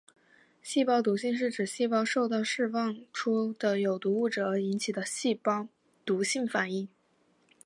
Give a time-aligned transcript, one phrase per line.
[0.63, 5.67] 细胞毒性是指细胞受到释放出的有毒物质而引起的细胞
[6.03, 6.89] 毒性反应。